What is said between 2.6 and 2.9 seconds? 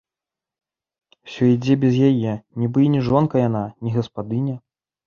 нібы